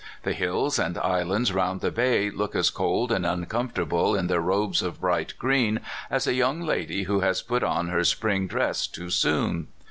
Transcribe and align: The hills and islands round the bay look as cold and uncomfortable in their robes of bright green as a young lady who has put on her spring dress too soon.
The 0.23 0.33
hills 0.33 0.79
and 0.79 0.97
islands 0.97 1.53
round 1.53 1.81
the 1.81 1.91
bay 1.91 2.31
look 2.31 2.55
as 2.55 2.71
cold 2.71 3.11
and 3.11 3.23
uncomfortable 3.23 4.15
in 4.15 4.25
their 4.25 4.39
robes 4.41 4.81
of 4.81 4.99
bright 4.99 5.35
green 5.37 5.79
as 6.09 6.25
a 6.25 6.33
young 6.33 6.59
lady 6.61 7.03
who 7.03 7.19
has 7.19 7.43
put 7.43 7.61
on 7.61 7.89
her 7.89 8.03
spring 8.03 8.47
dress 8.47 8.87
too 8.87 9.11
soon. 9.11 9.67